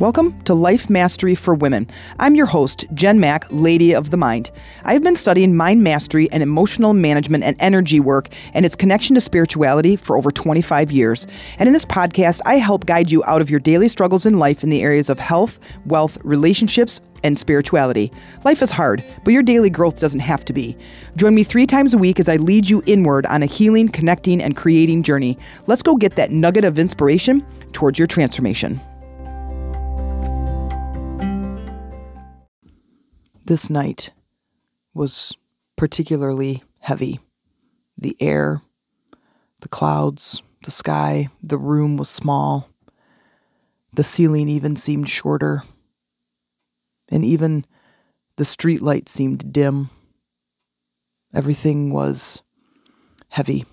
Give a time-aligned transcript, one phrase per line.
[0.00, 1.86] Welcome to Life Mastery for Women.
[2.18, 4.50] I'm your host, Jen Mac, Lady of the Mind.
[4.82, 9.20] I've been studying mind mastery and emotional management and energy work and its connection to
[9.20, 11.26] spirituality for over 25 years.
[11.58, 14.64] And in this podcast, I help guide you out of your daily struggles in life
[14.64, 18.10] in the areas of health, wealth, relationships, and spirituality.
[18.42, 20.78] Life is hard, but your daily growth doesn't have to be.
[21.16, 24.42] Join me three times a week as I lead you inward on a healing, connecting,
[24.42, 25.36] and creating journey.
[25.66, 28.80] Let's go get that nugget of inspiration towards your transformation.
[33.50, 34.12] This night
[34.94, 35.36] was
[35.74, 37.18] particularly heavy.
[37.96, 38.62] The air,
[39.58, 42.68] the clouds, the sky, the room was small.
[43.92, 45.64] The ceiling even seemed shorter.
[47.10, 47.66] And even
[48.36, 49.90] the street light seemed dim.
[51.34, 52.42] Everything was
[53.30, 53.64] heavy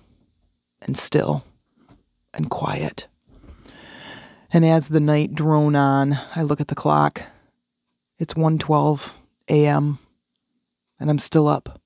[0.82, 1.44] and still
[2.34, 3.06] and quiet.
[4.52, 7.22] And as the night drone on, I look at the clock.
[8.18, 9.98] It's 112 a.m.,
[11.00, 11.80] and I'm still up,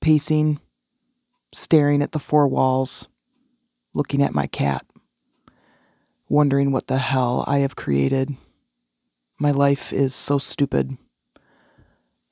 [0.00, 0.60] pacing,
[1.52, 3.08] staring at the four walls,
[3.94, 4.84] looking at my cat,
[6.28, 8.36] wondering what the hell I have created.
[9.38, 10.96] My life is so stupid.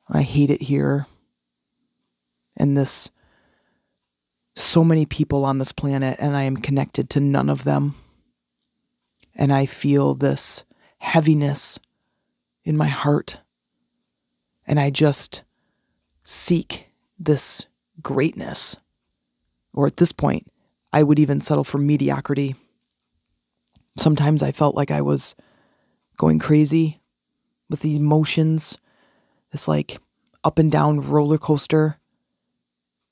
[0.09, 1.07] I hate it here.
[2.57, 3.11] And this,
[4.55, 7.95] so many people on this planet, and I am connected to none of them.
[9.35, 10.65] And I feel this
[10.99, 11.79] heaviness
[12.65, 13.41] in my heart
[14.67, 15.43] and I just
[16.25, 17.67] seek this
[18.03, 18.77] greatness.
[19.75, 20.47] Or at this point,
[20.93, 22.55] I would even settle for mediocrity.
[23.97, 25.35] Sometimes I felt like I was
[26.19, 27.01] going crazy
[27.71, 28.79] with the emotions,
[29.51, 29.99] this like
[30.45, 31.99] up and down roller coaster.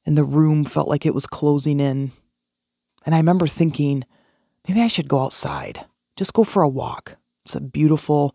[0.07, 2.13] And the room felt like it was closing in.
[3.05, 4.05] And I remember thinking,
[4.67, 5.85] maybe I should go outside,
[6.17, 7.17] just go for a walk.
[7.45, 8.35] It's a beautiful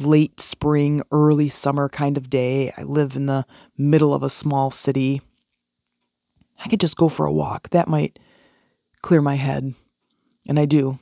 [0.00, 2.72] late spring, early summer kind of day.
[2.76, 3.46] I live in the
[3.76, 5.20] middle of a small city.
[6.64, 7.70] I could just go for a walk.
[7.70, 8.18] That might
[9.02, 9.74] clear my head.
[10.48, 10.98] And I do.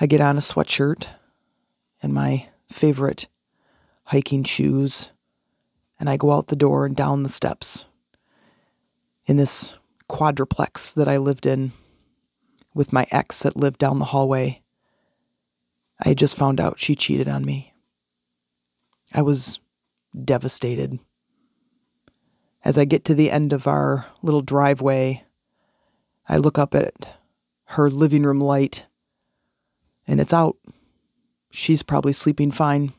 [0.00, 1.08] I get on a sweatshirt
[2.02, 3.28] and my favorite
[4.06, 5.10] hiking shoes,
[5.98, 7.84] and I go out the door and down the steps
[9.26, 9.76] in this
[10.08, 11.72] quadruplex that I lived in
[12.74, 14.62] with my ex that lived down the hallway.
[16.00, 17.73] I just found out she cheated on me.
[19.14, 19.60] I was
[20.24, 20.98] devastated.
[22.64, 25.22] As I get to the end of our little driveway,
[26.28, 27.16] I look up at
[27.66, 28.86] her living room light,
[30.06, 30.56] and it's out.
[31.50, 32.92] She's probably sleeping fine.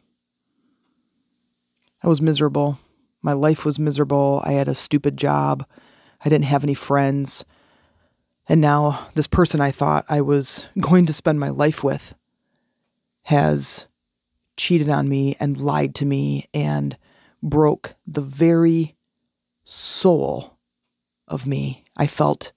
[2.02, 2.80] I was miserable.
[3.22, 4.42] My life was miserable.
[4.46, 5.66] I had a stupid job.
[6.24, 7.44] I didn't have any friends.
[8.48, 12.16] And now, this person I thought I was going to spend my life with
[13.24, 13.88] has
[14.58, 16.98] cheated on me and lied to me and
[17.42, 18.96] broke the very
[19.64, 20.58] soul
[21.28, 21.84] of me.
[21.98, 22.52] I felt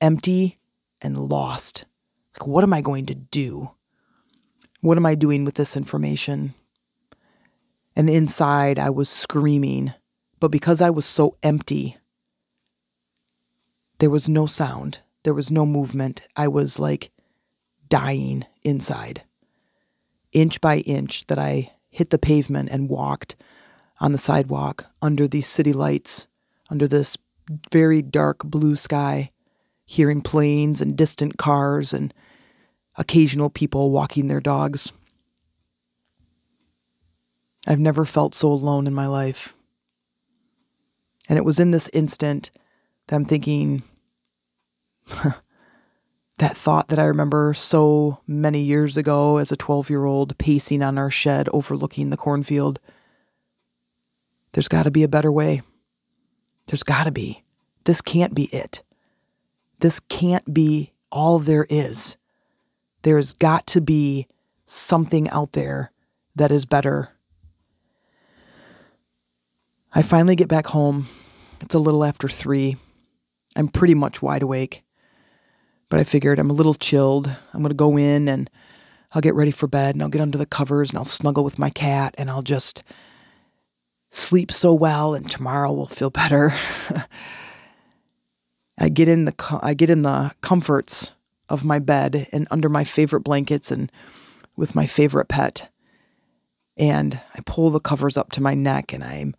[0.00, 0.58] empty
[1.00, 1.84] and lost.
[2.34, 3.70] Like, what am I going to do?
[4.80, 6.54] What am I doing with this information?
[7.96, 9.92] And inside, I was screaming.
[10.38, 11.98] But because I was so empty,
[13.98, 16.22] there was no sound, there was no movement.
[16.34, 17.10] I was like
[17.88, 19.22] dying inside
[20.32, 23.36] inch by inch that I hit the pavement and walked
[24.00, 26.26] on the sidewalk under these city lights,
[26.70, 27.16] under this
[27.70, 29.30] very dark blue sky,
[29.84, 32.14] hearing planes and distant cars and
[32.96, 34.92] occasional people walking their dogs.
[37.66, 39.54] I've never felt so alone in my life.
[41.28, 42.50] And it was in this instant
[43.06, 43.82] that I'm thinking,
[46.40, 50.82] that thought that I remember so many years ago as a 12 year old pacing
[50.82, 52.80] on our shed overlooking the cornfield.
[54.52, 55.60] There's got to be a better way.
[56.66, 57.44] There's got to be.
[57.84, 58.82] This can't be it.
[59.80, 62.16] This can't be all there is.
[63.02, 64.26] There's got to be
[64.64, 65.92] something out there
[66.36, 67.10] that is better.
[69.92, 71.06] I finally get back home.
[71.60, 72.76] It's a little after three.
[73.56, 74.84] I'm pretty much wide awake.
[75.90, 77.28] But I figured I'm a little chilled.
[77.52, 78.48] I'm going to go in and
[79.12, 81.58] I'll get ready for bed and I'll get under the covers and I'll snuggle with
[81.58, 82.82] my cat and I'll just
[84.10, 86.54] sleep so well and tomorrow will feel better.
[88.78, 91.12] I get in the I get in the comforts
[91.48, 93.92] of my bed and under my favorite blankets and
[94.56, 95.68] with my favorite pet.
[96.76, 99.34] And I pull the covers up to my neck and I'm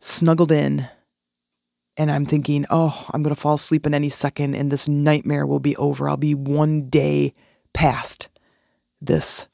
[0.00, 0.88] snuggled in
[1.96, 5.46] and I'm thinking, oh, I'm going to fall asleep in any second and this nightmare
[5.46, 6.08] will be over.
[6.08, 7.34] I'll be one day
[7.72, 8.28] past
[9.00, 9.48] this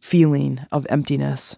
[0.00, 1.56] feeling of emptiness.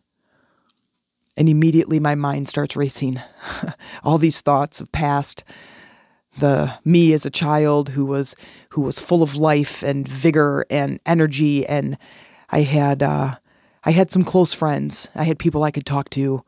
[1.36, 3.20] And immediately my mind starts racing.
[4.04, 5.44] All these thoughts of past,
[6.38, 8.36] the me as a child who was
[8.70, 11.98] who was full of life and vigor and energy and
[12.50, 13.36] I had uh,
[13.84, 15.08] I had some close friends.
[15.14, 16.42] I had people I could talk to.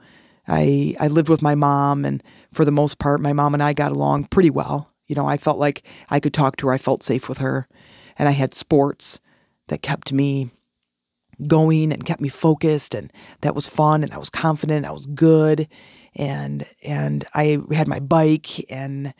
[0.48, 2.22] I I lived with my mom and
[2.52, 4.90] for the most part my mom and I got along pretty well.
[5.06, 6.72] You know, I felt like I could talk to her.
[6.72, 7.68] I felt safe with her.
[8.18, 9.20] And I had sports
[9.68, 10.50] that kept me
[11.46, 13.12] going and kept me focused and
[13.42, 15.68] that was fun and I was confident, I was good
[16.16, 19.14] and and I had my bike and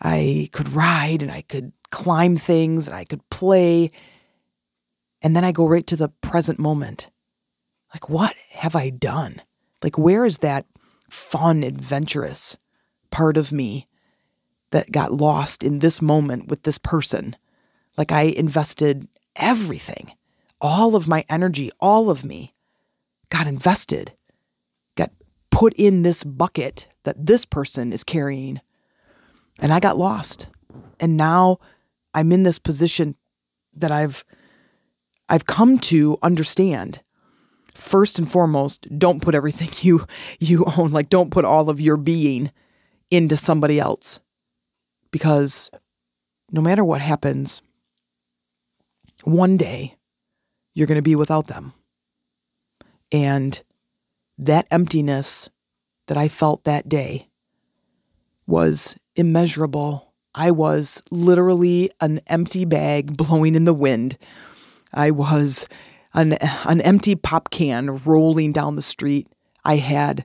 [0.00, 3.90] I could ride and I could climb things and I could play.
[5.22, 7.10] And then I go right to the present moment.
[7.92, 9.42] Like what have I done?
[9.82, 10.66] Like where is that
[11.10, 12.56] fun, adventurous
[13.10, 13.86] part of me
[14.70, 17.36] that got lost in this moment with this person?
[17.96, 20.12] Like I invested everything
[20.60, 22.54] all of my energy, all of me
[23.30, 24.12] got invested,
[24.94, 25.10] got
[25.50, 28.60] put in this bucket that this person is carrying.
[29.58, 30.48] And I got lost.
[31.00, 31.58] And now
[32.14, 33.16] I'm in this position
[33.74, 34.24] that I've
[35.28, 37.02] I've come to understand.
[37.76, 40.06] First and foremost, don't put everything you
[40.40, 42.50] you own, like don't put all of your being
[43.10, 44.20] into somebody else.
[45.10, 45.70] Because
[46.50, 47.62] no matter what happens,
[49.24, 49.96] one day
[50.74, 51.72] you're going to be without them.
[53.12, 53.62] And
[54.38, 55.48] that emptiness
[56.06, 57.28] that I felt that day
[58.46, 60.12] was immeasurable.
[60.34, 64.18] I was literally an empty bag blowing in the wind.
[64.92, 65.68] I was
[66.16, 66.32] an,
[66.64, 69.28] an empty pop can rolling down the street.
[69.64, 70.24] I had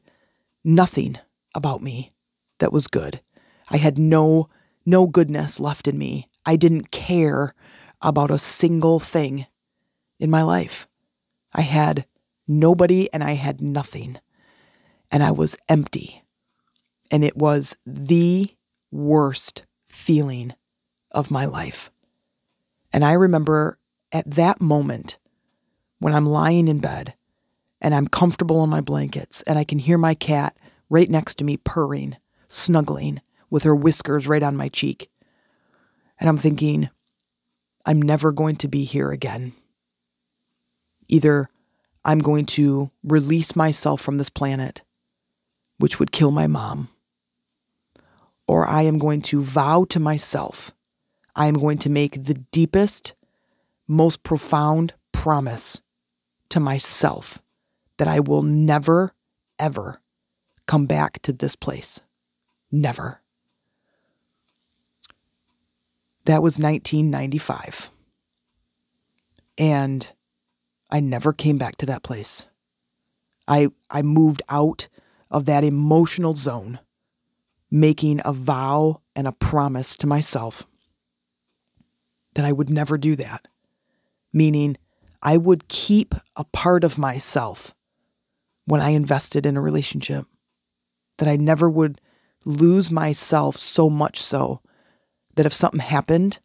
[0.64, 1.18] nothing
[1.54, 2.14] about me
[2.60, 3.22] that was good.
[3.70, 4.50] I had no
[4.84, 6.28] no goodness left in me.
[6.44, 7.54] I didn't care
[8.02, 9.46] about a single thing
[10.20, 10.88] in my life.
[11.54, 12.06] I had
[12.48, 14.20] nobody and I had nothing.
[15.12, 16.24] And I was empty.
[17.12, 18.50] And it was the
[18.92, 20.56] worst feeling
[21.12, 21.92] of my life.
[22.92, 23.78] And I remember
[24.12, 25.18] at that moment
[26.02, 27.14] when I'm lying in bed
[27.80, 30.58] and I'm comfortable in my blankets and I can hear my cat
[30.90, 32.18] right next to me purring,
[32.48, 33.22] snuggling
[33.52, 35.12] with her whiskers right on my cheek.
[36.20, 36.90] And I'm thinking,
[37.86, 39.54] I'm never going to be here again.
[41.08, 41.48] Either
[42.04, 44.82] I'm going to release myself from this planet,
[45.78, 46.90] which would kill my mom,
[48.48, 50.72] or I am going to vow to myself,
[51.36, 53.14] I am going to make the deepest,
[53.88, 55.80] most profound promise
[56.52, 57.42] to myself
[57.98, 59.14] that I will never,
[59.60, 60.02] ever
[60.66, 62.00] come back to this place.
[62.72, 63.22] Never.
[66.26, 67.92] That was 1995.
[69.58, 70.10] And
[70.90, 72.48] I never came back to that place.
[73.48, 74.88] I, I moved out
[75.30, 76.80] of that emotional zone,
[77.70, 80.66] making a vow and a promise to myself
[82.36, 83.48] that I would never do that.
[84.34, 84.78] Meaning,
[85.22, 87.76] I would keep a part of myself
[88.66, 90.26] when I invested in a relationship,
[91.18, 92.00] that I never would
[92.46, 94.62] lose myself so much so
[95.36, 96.40] that if something happened,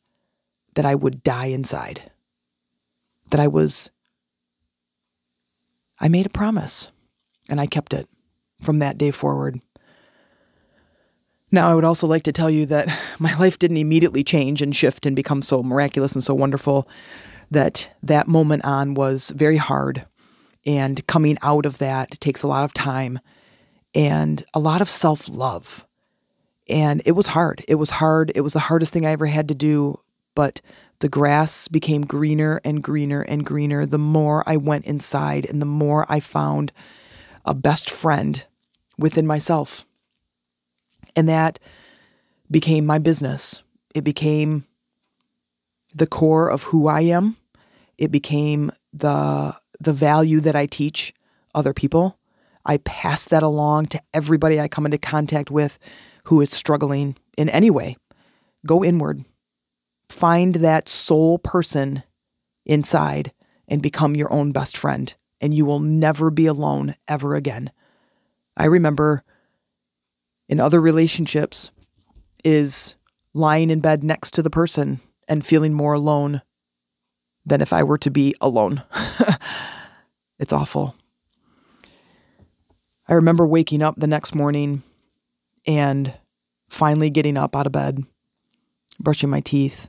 [0.75, 2.11] that I would die inside,
[3.31, 3.90] that I was
[5.99, 6.92] I made a promise
[7.49, 8.09] and I kept it
[8.61, 9.61] from that day forward.
[11.50, 14.75] Now, I would also like to tell you that my life didn't immediately change and
[14.75, 16.88] shift and become so miraculous and so wonderful.
[17.50, 20.07] That that moment on was very hard,
[20.65, 23.21] and coming out of that takes a lot of time
[23.95, 25.87] and a lot of self love.
[26.69, 27.65] And it was hard.
[27.69, 28.33] It was hard.
[28.35, 29.99] It was the hardest thing I ever had to do.
[30.35, 30.61] But
[30.99, 35.67] the grass became greener and greener and greener the more I went inside and the
[35.67, 36.73] more I found
[37.45, 38.45] a best friend
[38.99, 39.87] within myself.
[41.15, 41.59] And that
[42.50, 43.62] became my business.
[43.95, 44.67] It became
[45.97, 47.37] the core of who I am.
[47.99, 51.12] It became the the value that I teach
[51.55, 52.19] other people.
[52.65, 55.79] I pass that along to everybody I come into contact with
[56.25, 57.97] who is struggling in any way.
[58.67, 59.25] Go inward
[60.09, 62.03] find that soul person
[62.65, 63.33] inside
[63.69, 67.71] and become your own best friend, and you will never be alone ever again.
[68.57, 69.23] I remember
[70.49, 71.71] in other relationships
[72.45, 72.97] is
[73.35, 76.42] lying in bed next to the person and feeling more alone
[77.45, 78.83] than if I were to be alone.
[80.38, 80.95] it's awful.
[83.09, 84.83] I remember waking up the next morning
[85.66, 86.12] and
[86.68, 88.04] finally getting up out of bed,
[88.99, 89.88] brushing my teeth,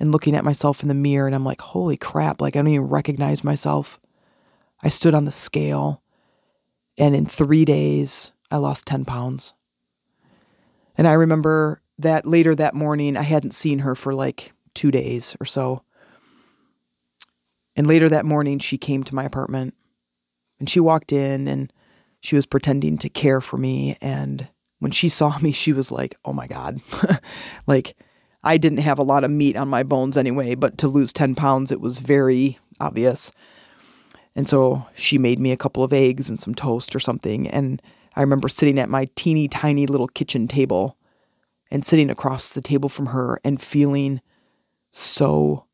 [0.00, 2.68] and looking at myself in the mirror and I'm like, holy crap, like I don't
[2.68, 4.00] even recognize myself.
[4.82, 6.02] I stood on the scale,
[6.96, 9.52] and in three days, I lost 10 pounds.
[10.96, 15.36] And I remember that later that morning, I hadn't seen her for like two days
[15.40, 15.82] or so.
[17.76, 19.74] And later that morning, she came to my apartment
[20.58, 21.72] and she walked in and
[22.20, 23.96] she was pretending to care for me.
[24.00, 24.48] And
[24.78, 26.80] when she saw me, she was like, oh my God.
[27.66, 27.96] like,
[28.42, 31.34] I didn't have a lot of meat on my bones anyway, but to lose 10
[31.34, 33.32] pounds, it was very obvious.
[34.34, 37.48] And so she made me a couple of eggs and some toast or something.
[37.48, 37.82] And
[38.16, 40.96] I remember sitting at my teeny tiny little kitchen table
[41.70, 44.20] and sitting across the table from her and feeling
[44.90, 45.66] so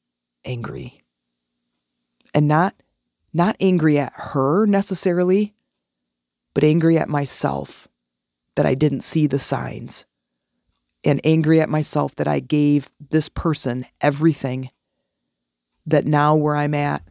[0.45, 1.03] angry.
[2.35, 2.75] And not
[3.33, 5.55] not angry at her necessarily,
[6.55, 7.87] but angry at myself
[8.55, 10.07] that I didn't see the signs.
[11.05, 14.71] And angry at myself that I gave this person everything
[15.85, 17.03] that now where I'm at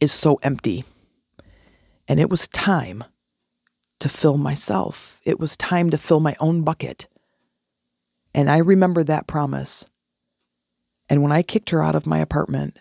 [0.00, 0.84] is so empty.
[2.08, 3.04] And it was time
[4.00, 5.20] to fill myself.
[5.24, 7.08] It was time to fill my own bucket.
[8.34, 9.86] And I remember that promise.
[11.08, 12.78] And when I kicked her out of my apartment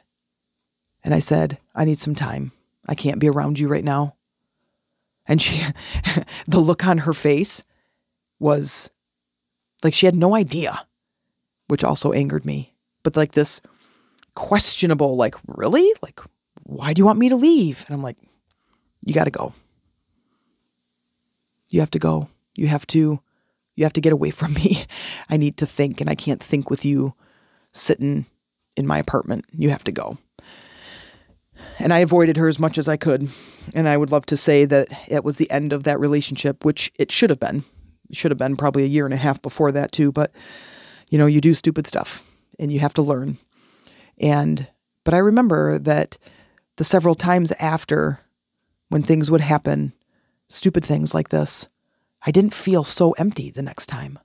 [1.04, 2.52] and I said, I need some time,
[2.88, 4.16] I can't be around you right now.
[5.26, 5.62] And she,
[6.48, 7.64] the look on her face
[8.40, 8.90] was
[9.84, 10.86] like she had no idea,
[11.68, 12.74] which also angered me.
[13.04, 13.62] But like this
[14.36, 15.94] questionable, like, really?
[16.02, 16.20] Like,
[16.64, 17.84] why do you want me to leave?
[17.88, 18.18] And I'm like,
[19.06, 19.54] you got to go.
[21.70, 22.30] You have to go.
[22.56, 23.20] You have to
[23.76, 24.86] you have to get away from me.
[25.30, 27.14] I need to think and I can't think with you
[27.74, 28.26] sitting
[28.78, 29.46] in my apartment.
[29.52, 30.18] You have to go.
[31.80, 33.30] And I avoided her as much as I could.
[33.76, 36.92] And I would love to say that it was the end of that relationship, which
[36.96, 37.64] it should have been.
[38.10, 40.12] It should have been probably a year and a half before that, too.
[40.12, 40.32] But,
[41.10, 42.24] you know, you do stupid stuff
[42.60, 43.38] and you have to learn.
[44.18, 44.68] And,
[45.04, 46.18] but I remember that
[46.78, 48.20] the several times after
[48.90, 49.94] when things would happen,
[50.50, 51.68] stupid things like this,
[52.26, 54.20] I didn't feel so empty the next time.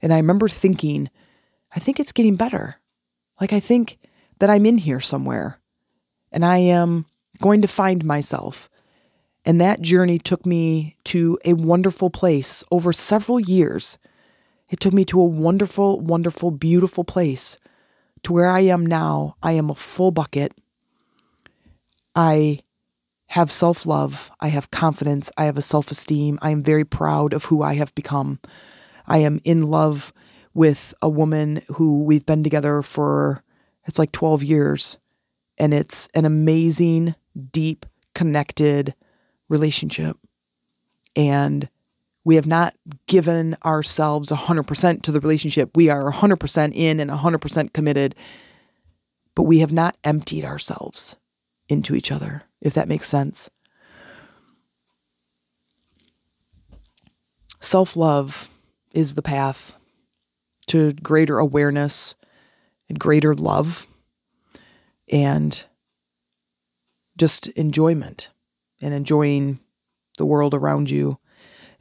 [0.00, 1.10] And I remember thinking,
[1.74, 2.76] I think it's getting better.
[3.42, 3.98] Like, I think
[4.38, 5.58] that I'm in here somewhere
[6.30, 7.06] and I am
[7.40, 8.70] going to find myself.
[9.44, 13.98] And that journey took me to a wonderful place over several years.
[14.68, 17.58] It took me to a wonderful, wonderful, beautiful place
[18.22, 19.34] to where I am now.
[19.42, 20.52] I am a full bucket.
[22.14, 22.60] I
[23.26, 24.30] have self love.
[24.38, 25.32] I have confidence.
[25.36, 26.38] I have a self esteem.
[26.42, 28.38] I am very proud of who I have become.
[29.04, 30.12] I am in love
[30.54, 33.42] with a woman who we've been together for,
[33.86, 34.98] it's like 12 years.
[35.58, 37.14] And it's an amazing,
[37.52, 38.94] deep, connected
[39.48, 40.16] relationship.
[41.16, 41.68] And
[42.24, 42.74] we have not
[43.06, 45.76] given ourselves 100% to the relationship.
[45.76, 48.14] We are 100% in and 100% committed,
[49.34, 51.16] but we have not emptied ourselves
[51.68, 53.50] into each other, if that makes sense.
[57.60, 58.50] Self love
[58.92, 59.76] is the path
[60.66, 62.14] to greater awareness
[62.88, 63.86] and greater love
[65.10, 65.64] and
[67.16, 68.30] just enjoyment
[68.80, 69.60] and enjoying
[70.18, 71.18] the world around you.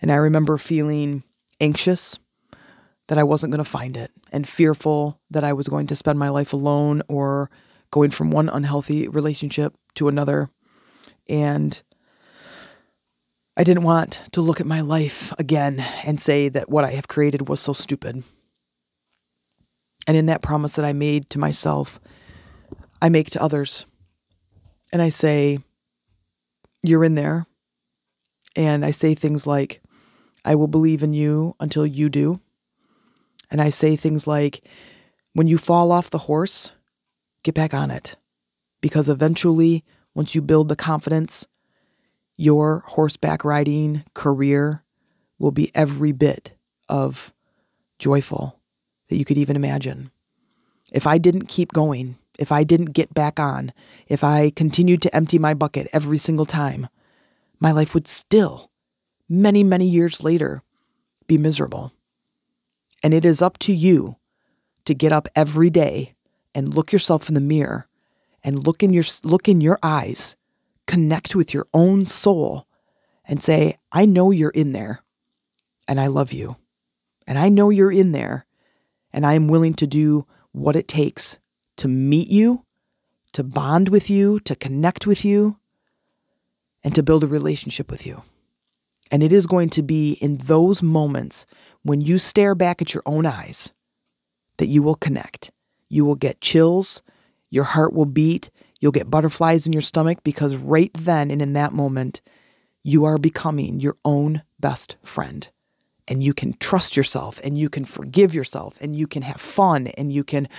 [0.02, 1.24] And I remember feeling
[1.60, 2.20] anxious
[3.08, 6.18] that I wasn't going to find it and fearful that I was going to spend
[6.18, 7.50] my life alone or
[7.92, 10.50] going from one unhealthy relationship to another.
[11.28, 11.82] And
[13.58, 17.08] I didn't want to look at my life again and say that what I have
[17.08, 18.24] created was so stupid.
[20.08, 22.00] And in that promise that I made to myself,
[23.02, 23.86] I make to others.
[24.92, 25.60] And I say,
[26.82, 27.46] You're in there.
[28.56, 29.82] And I say things like,
[30.44, 32.42] I will believe in you until you do.
[33.50, 34.66] And I say things like,
[35.34, 36.72] When you fall off the horse,
[37.44, 38.16] get back on it.
[38.82, 41.46] Because eventually, once you build the confidence,
[42.38, 44.84] your horseback riding career
[45.38, 46.56] will be every bit
[46.90, 47.32] of
[48.00, 48.61] joyful
[49.12, 50.10] that you could even imagine.
[50.94, 53.74] If I didn't keep going, if I didn't get back on,
[54.08, 56.88] if I continued to empty my bucket every single time,
[57.60, 58.72] my life would still,
[59.28, 60.64] many, many years later,
[61.28, 61.92] be miserable.
[63.04, 64.16] And it is up to you
[64.86, 66.16] to get up every day
[66.56, 67.90] and look yourself in the mirror
[68.46, 70.38] and look in your look in your eyes,
[70.88, 72.66] connect with your own soul
[73.26, 75.04] and say, I know you're in there
[75.86, 76.56] and I love you.
[77.28, 78.46] And I know you're in there
[79.14, 81.40] and I am willing to do what it takes
[81.78, 82.66] to meet you,
[83.34, 85.58] to bond with you, to connect with you,
[86.84, 88.24] and to build a relationship with you.
[89.12, 91.46] And it is going to be in those moments
[91.84, 93.72] when you stare back at your own eyes
[94.58, 95.52] that you will connect
[95.94, 97.02] you will get chills,
[97.50, 98.50] your heart will beat,
[98.82, 102.20] You'll get butterflies in your stomach because right then and in that moment,
[102.84, 105.48] you are becoming your own best friend.
[106.12, 109.88] And you can trust yourself and you can forgive yourself and you can have fun
[109.88, 110.50] and you can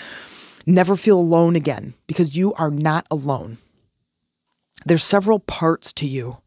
[0.64, 3.58] never feel alone again because you are not alone.
[4.86, 6.38] There's several parts to you.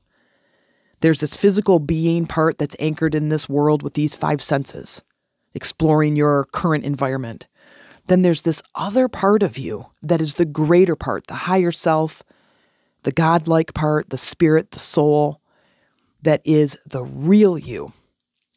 [1.02, 5.04] There's this physical being part that's anchored in this world with these five senses,
[5.54, 7.46] exploring your current environment.
[8.08, 12.24] Then there's this other part of you that is the greater part, the higher self,
[13.04, 15.42] the godlike part, the spirit, the soul,
[16.24, 17.94] that is the real you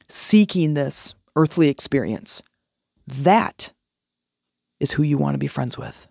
[0.08, 2.42] seeking this earthly experience.
[3.06, 3.72] That
[4.80, 6.10] is who you want to be friends with.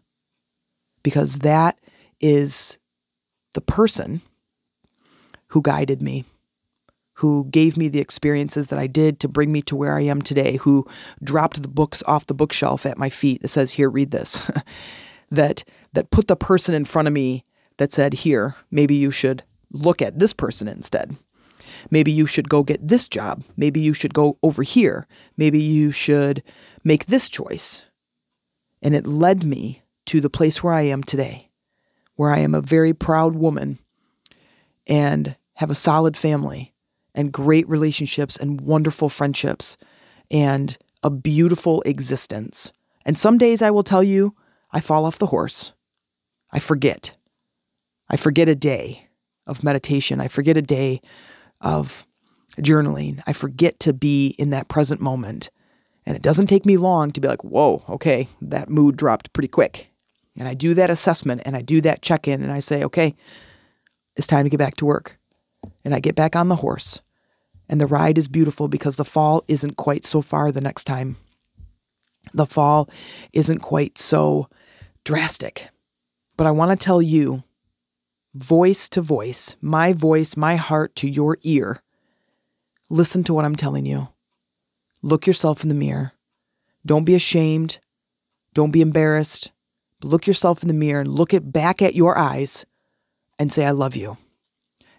[1.03, 1.79] Because that
[2.19, 2.77] is
[3.53, 4.21] the person
[5.47, 6.25] who guided me,
[7.13, 10.21] who gave me the experiences that I did to bring me to where I am
[10.21, 10.85] today, who
[11.23, 14.49] dropped the books off the bookshelf at my feet that says, Here, read this.
[15.31, 15.63] that
[15.93, 17.45] that put the person in front of me
[17.77, 21.15] that said, Here, maybe you should look at this person instead.
[21.89, 23.43] Maybe you should go get this job.
[23.55, 25.07] Maybe you should go over here.
[25.37, 26.43] Maybe you should
[26.83, 27.83] make this choice.
[28.81, 31.49] And it led me to the place where I am today,
[32.15, 33.79] where I am a very proud woman
[34.85, 36.73] and have a solid family
[37.15, 39.75] and great relationships and wonderful friendships
[40.29, 42.71] and a beautiful existence.
[43.05, 44.35] And some days I will tell you,
[44.71, 45.73] I fall off the horse.
[46.51, 47.15] I forget.
[48.09, 49.07] I forget a day
[49.45, 50.21] of meditation.
[50.21, 51.01] I forget a day
[51.61, 52.07] of
[52.59, 53.21] journaling.
[53.27, 55.49] I forget to be in that present moment.
[56.05, 59.49] And it doesn't take me long to be like, whoa, okay, that mood dropped pretty
[59.49, 59.91] quick.
[60.37, 63.15] And I do that assessment and I do that check in and I say, okay,
[64.15, 65.17] it's time to get back to work.
[65.83, 67.01] And I get back on the horse.
[67.69, 71.17] And the ride is beautiful because the fall isn't quite so far the next time.
[72.33, 72.89] The fall
[73.33, 74.47] isn't quite so
[75.03, 75.69] drastic.
[76.37, 77.43] But I want to tell you
[78.33, 81.81] voice to voice, my voice, my heart to your ear.
[82.89, 84.09] Listen to what I'm telling you.
[85.01, 86.13] Look yourself in the mirror.
[86.85, 87.79] Don't be ashamed.
[88.53, 89.51] Don't be embarrassed.
[90.03, 92.65] Look yourself in the mirror and look it back at your eyes
[93.39, 94.17] and say, I love you.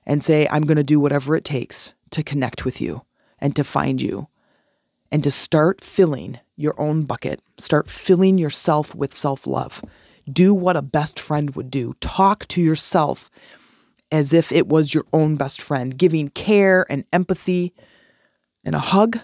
[0.06, 3.02] And say, I'm going to do whatever it takes to connect with you
[3.38, 4.28] and to find you
[5.10, 7.40] and to start filling your own bucket.
[7.58, 9.82] Start filling yourself with self love.
[10.32, 11.94] Do what a best friend would do.
[12.00, 13.30] Talk to yourself
[14.10, 17.74] as if it was your own best friend, giving care and empathy
[18.64, 19.18] and a hug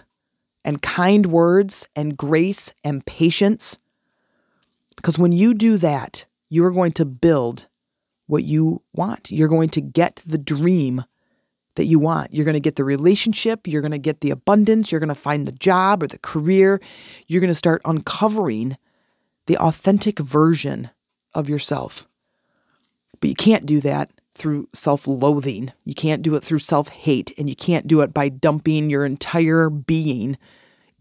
[0.63, 3.77] and kind words and grace and patience.
[4.95, 7.67] Because when you do that, you are going to build
[8.27, 9.31] what you want.
[9.31, 11.03] You're going to get the dream
[11.75, 12.33] that you want.
[12.33, 15.15] You're going to get the relationship, you're going to get the abundance, you're going to
[15.15, 16.79] find the job or the career.
[17.27, 18.77] You're going to start uncovering
[19.47, 20.89] the authentic version
[21.35, 22.07] of yourself.
[23.19, 25.71] But you can't do that through self loathing.
[25.85, 29.05] You can't do it through self hate, and you can't do it by dumping your
[29.05, 30.37] entire being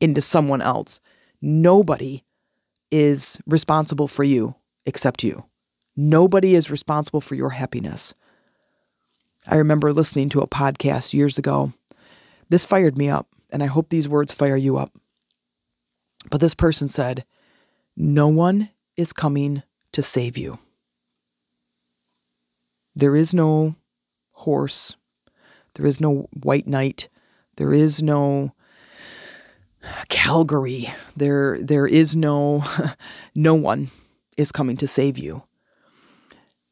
[0.00, 1.00] into someone else.
[1.40, 2.24] Nobody
[2.90, 4.54] is responsible for you
[4.86, 5.44] except you.
[5.96, 8.14] Nobody is responsible for your happiness.
[9.46, 11.72] I remember listening to a podcast years ago.
[12.48, 14.90] This fired me up, and I hope these words fire you up.
[16.30, 17.24] But this person said,
[17.96, 19.62] No one is coming
[19.94, 20.58] to save you.
[22.94, 23.74] There is no
[24.32, 24.96] horse,
[25.74, 27.08] there is no white knight,
[27.56, 28.52] there is no
[30.08, 32.64] cavalry, there there is no
[33.34, 33.90] no one
[34.36, 35.44] is coming to save you.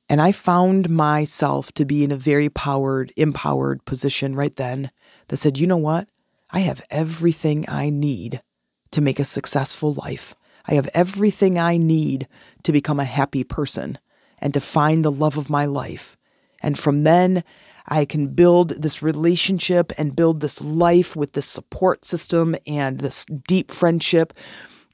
[0.09, 4.91] And I found myself to be in a very powered, empowered position right then
[5.29, 6.09] that said, you know what?
[6.51, 8.43] I have everything I need
[8.91, 10.35] to make a successful life.
[10.67, 12.29] I have everything I need
[12.63, 13.99] to become a happy person
[14.39, 16.17] and to find the love of my life.
[16.63, 17.43] And from then,
[17.87, 23.25] I can build this relationship and build this life with this support system and this
[23.25, 24.33] deep friendship.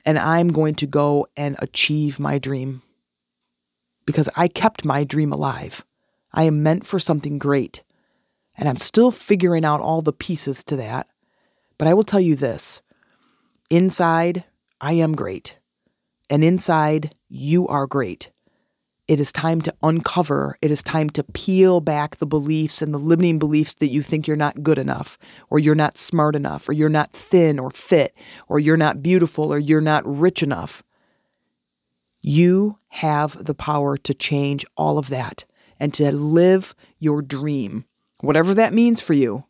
[0.07, 2.83] And I'm going to go and achieve my dream
[4.07, 5.85] because I kept my dream alive.
[6.33, 7.83] I am meant for something great.
[8.57, 11.09] And I'm still figuring out all the pieces to that.
[11.77, 12.83] But I will tell you this
[13.71, 14.45] inside,
[14.81, 15.58] I am great.
[16.31, 18.31] And inside, you are great.
[19.07, 22.99] It is time to uncover, it is time to peel back the beliefs and the
[22.99, 25.17] limiting beliefs that you think you're not good enough,
[25.49, 28.15] or you're not smart enough, or you're not thin or fit,
[28.49, 30.83] or you're not beautiful, or you're not rich enough.
[32.21, 35.47] You have the power to change all of that
[35.81, 37.87] and to live your dream,
[38.21, 39.45] whatever that means for you.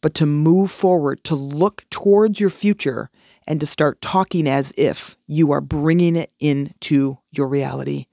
[0.00, 3.10] But to move forward, to look towards your future,
[3.48, 8.06] and to start talking as if you are bringing it into your reality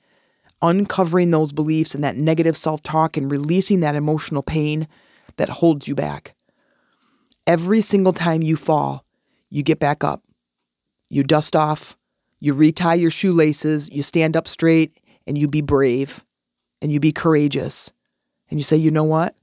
[0.62, 4.88] uncovering those beliefs and that negative self talk and releasing that emotional pain
[5.38, 6.36] that holds you back.
[7.45, 9.06] Every single time you fall,
[9.50, 10.24] you get back up,
[11.10, 11.95] you dust off,
[12.39, 16.24] you retie your shoelaces, you stand up straight, and you be brave
[16.82, 17.91] and you be courageous.
[18.50, 19.36] And you say, you know what?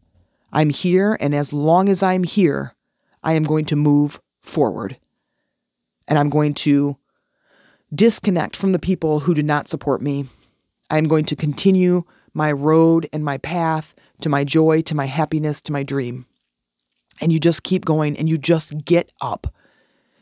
[0.53, 2.75] I'm here, and as long as I'm here,
[3.23, 4.99] I am going to move forward.
[6.09, 6.97] And I'm going to
[7.95, 10.27] disconnect from the people who do not support me.
[10.91, 15.61] I'm going to continue my road and my path to my joy, to my happiness,
[15.63, 16.27] to my dream.
[17.21, 19.55] And you just keep going and you just get up.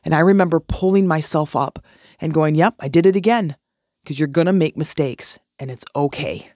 [0.05, 1.85] And I remember pulling myself up
[2.21, 3.57] and going, Yep, I did it again.
[4.03, 6.51] Because you're going to make mistakes and it's okay.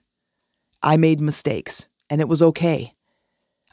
[0.81, 2.94] I made mistakes and it was okay.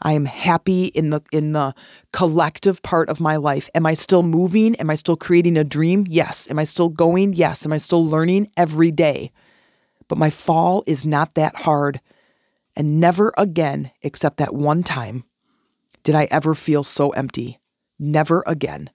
[0.02, 1.74] I am happy in the in the
[2.12, 3.70] collective part of my life.
[3.74, 4.74] Am I still moving?
[4.76, 6.04] Am I still creating a dream?
[6.08, 6.50] Yes.
[6.50, 7.32] Am I still going?
[7.32, 7.64] Yes.
[7.64, 9.30] Am I still learning every day?
[10.08, 12.00] But my fall is not that hard.
[12.74, 15.24] And never again, except that one time,
[16.02, 17.60] did I ever feel so empty.
[17.98, 18.90] Never again.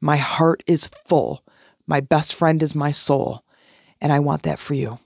[0.00, 1.42] My heart is full.
[1.86, 3.44] My best friend is my soul.
[4.00, 4.98] And I want that for you.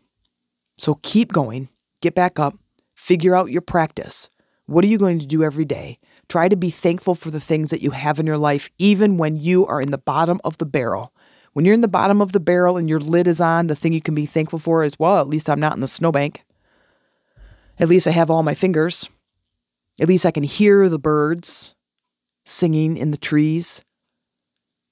[0.76, 1.68] So keep going,
[2.00, 2.58] get back up,
[2.94, 4.28] figure out your practice.
[4.70, 5.98] What are you going to do every day?
[6.28, 9.34] Try to be thankful for the things that you have in your life, even when
[9.34, 11.12] you are in the bottom of the barrel.
[11.54, 13.92] When you're in the bottom of the barrel and your lid is on, the thing
[13.92, 16.44] you can be thankful for is, well, at least I'm not in the snowbank.
[17.80, 19.10] At least I have all my fingers.
[19.98, 21.74] At least I can hear the birds
[22.44, 23.82] singing in the trees.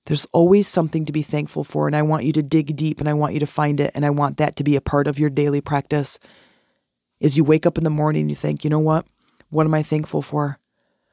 [0.06, 3.08] There's always something to be thankful for, and I want you to dig deep and
[3.08, 5.20] I want you to find it, and I want that to be a part of
[5.20, 6.18] your daily practice.
[7.20, 9.06] As you wake up in the morning you think, you know what?
[9.50, 10.58] What am I thankful for?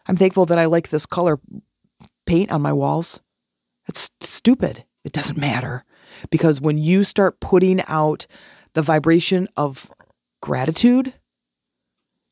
[0.08, 1.40] I'm thankful that I like this color
[2.26, 3.20] paint on my walls.
[3.88, 4.84] It's stupid.
[5.04, 5.84] It doesn't matter.
[6.30, 8.28] Because when you start putting out
[8.74, 9.92] the vibration of
[10.42, 11.14] gratitude,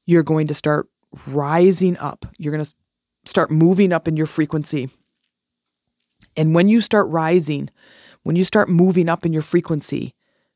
[0.05, 0.87] you're going to start
[1.27, 2.25] rising up.
[2.37, 2.73] You're going to
[3.25, 4.89] start moving up in your frequency.
[6.35, 7.69] And when you start rising,
[8.23, 10.15] when you start moving up in your frequency,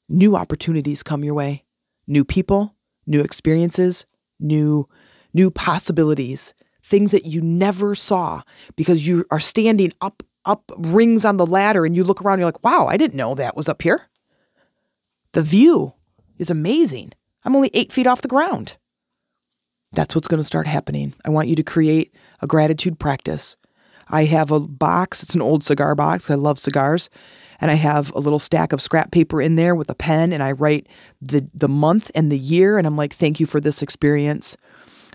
[0.10, 1.64] new opportunities come your way.
[2.08, 4.06] New people, new experiences,
[4.40, 4.86] new
[5.34, 8.42] new possibilities, things that you never saw
[8.76, 12.40] because you are standing up up rings on the ladder and you look around and
[12.42, 14.08] you're like, "Wow, I didn't know that was up here."
[15.34, 15.94] The view
[16.38, 17.12] is amazing.
[17.44, 18.78] I'm only 8 feet off the ground.
[19.92, 21.14] That's what's going to start happening.
[21.26, 23.56] I want you to create a gratitude practice.
[24.10, 26.30] I have a box, it's an old cigar box.
[26.30, 27.10] I love cigars.
[27.60, 30.44] And I have a little stack of scrap paper in there with a pen and
[30.44, 30.88] I write
[31.22, 34.56] the the month and the year and I'm like, "Thank you for this experience."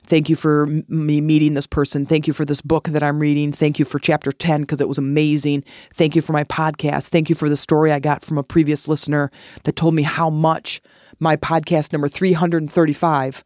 [0.05, 2.05] Thank you for me meeting this person.
[2.05, 3.53] Thank you for this book that I'm reading.
[3.53, 5.65] Thank you for chapter 10 because it was amazing.
[5.95, 7.09] Thank you for my podcast.
[7.09, 9.31] Thank you for the story I got from a previous listener
[9.63, 10.81] that told me how much
[11.21, 13.45] my podcast number 335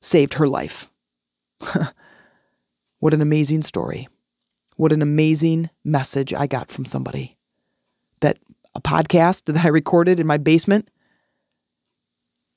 [0.00, 0.90] saved her life.
[2.98, 4.08] what an amazing story.
[4.76, 7.36] What an amazing message I got from somebody.
[8.20, 8.38] That
[8.74, 10.88] a podcast that I recorded in my basement,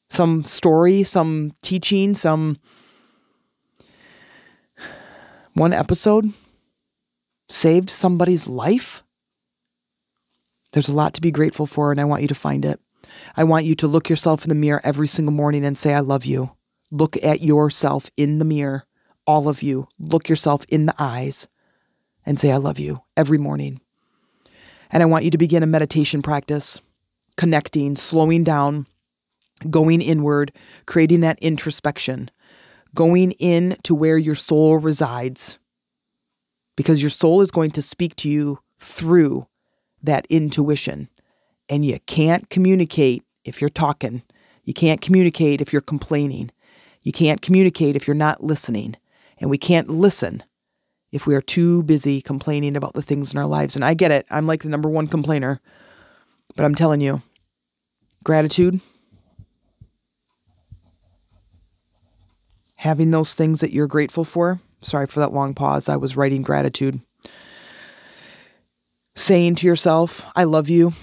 [0.10, 2.58] some story, some teaching, some
[5.58, 6.32] one episode
[7.50, 9.04] saved somebody's life.
[10.72, 12.80] There's a lot to be grateful for, and I want you to find it.
[13.36, 16.02] I want you to look yourself in the mirror every single morning and say, I
[16.02, 16.52] love you.
[16.92, 18.86] Look at yourself in the mirror,
[19.26, 19.88] all of you.
[19.98, 21.48] Look yourself in the eyes
[22.26, 23.82] and say, I love you every morning.
[24.92, 26.82] And I want you to begin a meditation practice,
[27.36, 28.86] connecting, slowing down,
[29.70, 30.52] going inward,
[30.86, 32.30] creating that introspection,
[32.96, 35.60] going in to where your soul resides.
[36.76, 39.48] Because your soul is going to speak to you through
[40.04, 41.10] that intuition.
[41.70, 44.24] And you can't communicate if you're talking.
[44.64, 46.52] You can't communicate if you're complaining.
[47.02, 48.96] You can't communicate if you're not listening.
[49.40, 50.44] And we can't listen
[51.12, 53.76] if we are too busy complaining about the things in our lives.
[53.76, 55.60] And I get it, I'm like the number one complainer.
[56.56, 57.22] But I'm telling you,
[58.24, 58.82] gratitude,
[62.78, 64.60] having those things that you're grateful for.
[64.82, 65.90] Sorry for that long pause.
[65.90, 67.02] I was writing gratitude.
[69.16, 70.94] Saying to yourself, I love you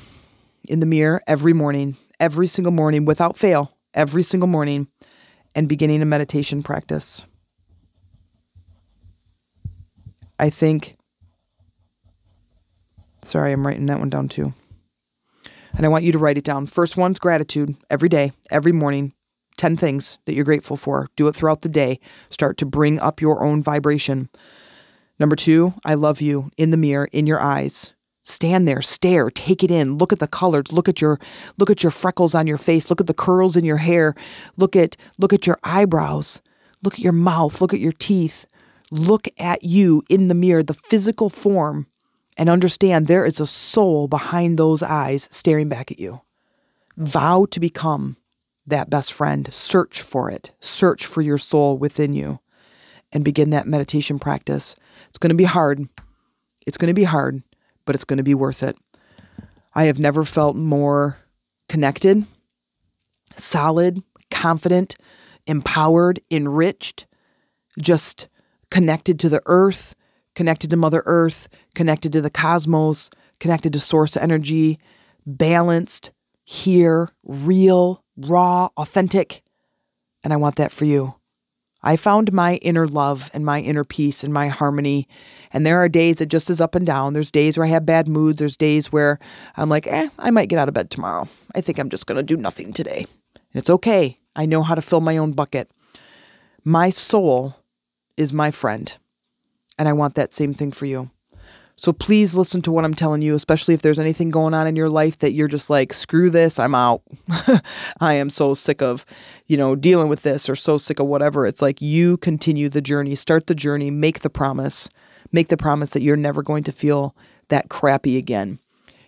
[0.68, 4.88] in the mirror every morning, every single morning without fail, every single morning,
[5.54, 7.24] and beginning a meditation practice.
[10.38, 10.96] I think,
[13.22, 14.54] sorry, I'm writing that one down too.
[15.76, 16.66] And I want you to write it down.
[16.66, 19.12] First one's gratitude every day, every morning.
[19.56, 21.08] 10 things that you're grateful for.
[21.16, 22.00] Do it throughout the day.
[22.30, 24.28] Start to bring up your own vibration.
[25.18, 27.94] Number two, I love you in the mirror, in your eyes.
[28.22, 31.20] Stand there, stare, take it in, look at the colors, look at your
[31.58, 34.14] look at your freckles on your face, look at the curls in your hair,
[34.56, 36.40] look at look at your eyebrows,
[36.82, 38.46] look at your mouth, look at your teeth.
[38.90, 41.86] Look at you in the mirror, the physical form,
[42.36, 46.20] and understand there is a soul behind those eyes staring back at you.
[46.96, 48.16] Vow to become
[48.66, 49.52] that best friend.
[49.52, 50.52] Search for it.
[50.60, 52.40] Search for your soul within you
[53.12, 54.74] and begin that meditation practice.
[55.08, 55.88] It's going to be hard.
[56.66, 57.42] It's going to be hard
[57.84, 58.76] but it's going to be worth it.
[59.74, 61.18] I have never felt more
[61.68, 62.24] connected,
[63.36, 64.96] solid, confident,
[65.46, 67.06] empowered, enriched,
[67.78, 68.28] just
[68.70, 69.94] connected to the earth,
[70.34, 74.78] connected to Mother Earth, connected to the cosmos, connected to source energy,
[75.26, 76.12] balanced,
[76.44, 79.42] here, real, raw, authentic.
[80.22, 81.14] And I want that for you.
[81.82, 85.06] I found my inner love and my inner peace and my harmony.
[85.52, 87.12] And there are days that just is up and down.
[87.12, 88.38] There's days where I have bad moods.
[88.38, 89.18] There's days where
[89.56, 91.28] I'm like, eh, I might get out of bed tomorrow.
[91.54, 93.06] I think I'm just going to do nothing today.
[93.34, 94.18] And it's okay.
[94.34, 95.70] I know how to fill my own bucket.
[96.64, 97.54] My soul
[98.16, 98.96] is my friend.
[99.78, 101.10] And I want that same thing for you.
[101.76, 104.76] So please listen to what I'm telling you, especially if there's anything going on in
[104.76, 107.02] your life that you're just like, screw this, I'm out.
[108.00, 109.04] I am so sick of,
[109.48, 111.46] you know, dealing with this or so sick of whatever.
[111.46, 114.88] It's like you continue the journey, start the journey, make the promise,
[115.32, 117.16] make the promise that you're never going to feel
[117.48, 118.60] that crappy again.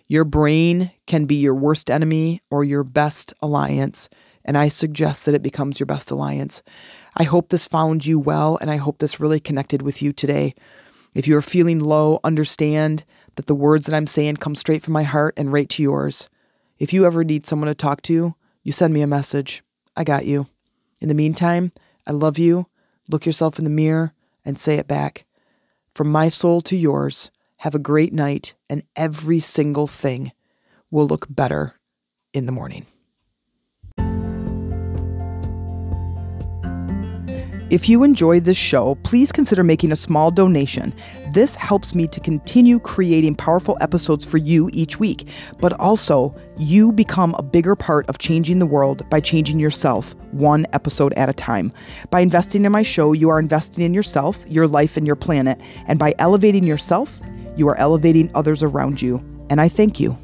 [0.07, 4.09] Your brain can be your worst enemy or your best alliance.
[4.43, 6.63] And I suggest that it becomes your best alliance.
[7.15, 10.53] I hope this found you well, and I hope this really connected with you today.
[11.17, 13.03] If you're feeling low, understand
[13.37, 16.29] that the words that I'm saying come straight from my heart and right to yours.
[16.77, 19.63] If you ever need someone to talk to, you send me a message.
[19.95, 20.45] I got you.
[21.01, 21.71] In the meantime,
[22.05, 22.67] I love you.
[23.09, 24.13] Look yourself in the mirror
[24.45, 25.25] and say it back.
[25.95, 30.33] From my soul to yours, have a great night, and every single thing
[30.91, 31.79] will look better
[32.31, 32.85] in the morning.
[37.69, 40.93] If you enjoyed this show, please consider making a small donation.
[41.33, 45.27] This helps me to continue creating powerful episodes for you each week,
[45.59, 50.65] but also you become a bigger part of changing the world by changing yourself one
[50.71, 51.73] episode at a time.
[52.09, 55.59] By investing in my show, you are investing in yourself, your life, and your planet.
[55.87, 57.19] And by elevating yourself,
[57.57, 59.17] you are elevating others around you.
[59.49, 60.17] And I thank you.